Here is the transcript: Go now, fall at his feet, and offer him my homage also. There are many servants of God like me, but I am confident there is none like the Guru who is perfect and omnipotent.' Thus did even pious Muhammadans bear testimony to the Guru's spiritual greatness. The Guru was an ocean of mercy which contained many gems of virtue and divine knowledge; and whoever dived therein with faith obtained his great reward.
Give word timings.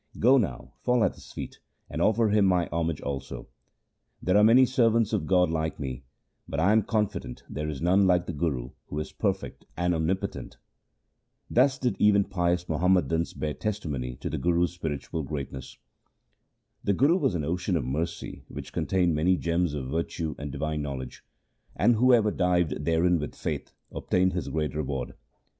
Go 0.17 0.39
now, 0.39 0.73
fall 0.81 1.03
at 1.03 1.13
his 1.13 1.31
feet, 1.31 1.59
and 1.87 2.01
offer 2.01 2.29
him 2.29 2.43
my 2.45 2.67
homage 2.71 3.01
also. 3.01 3.49
There 4.19 4.35
are 4.35 4.43
many 4.43 4.65
servants 4.65 5.13
of 5.13 5.27
God 5.27 5.51
like 5.51 5.79
me, 5.79 6.05
but 6.47 6.59
I 6.59 6.71
am 6.71 6.81
confident 6.81 7.43
there 7.47 7.69
is 7.69 7.83
none 7.83 8.07
like 8.07 8.25
the 8.25 8.33
Guru 8.33 8.71
who 8.87 8.97
is 8.97 9.11
perfect 9.11 9.67
and 9.77 9.93
omnipotent.' 9.93 10.57
Thus 11.51 11.77
did 11.77 11.97
even 11.99 12.23
pious 12.23 12.67
Muhammadans 12.67 13.33
bear 13.33 13.53
testimony 13.53 14.15
to 14.15 14.29
the 14.31 14.39
Guru's 14.39 14.73
spiritual 14.73 15.21
greatness. 15.21 15.77
The 16.83 16.93
Guru 16.93 17.17
was 17.17 17.35
an 17.35 17.45
ocean 17.45 17.77
of 17.77 17.85
mercy 17.85 18.43
which 18.47 18.73
contained 18.73 19.13
many 19.13 19.37
gems 19.37 19.75
of 19.75 19.91
virtue 19.91 20.33
and 20.39 20.51
divine 20.51 20.81
knowledge; 20.81 21.23
and 21.75 21.93
whoever 21.93 22.31
dived 22.31 22.85
therein 22.85 23.19
with 23.19 23.35
faith 23.35 23.71
obtained 23.91 24.33
his 24.33 24.47
great 24.49 24.73
reward. 24.73 25.13